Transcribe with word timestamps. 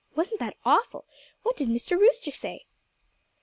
"Wasn't 0.15 0.39
that 0.39 0.57
awful? 0.65 1.05
What 1.43 1.55
did 1.55 1.69
Mr. 1.69 1.91
Rooster 1.95 2.31
say?" 2.31 2.65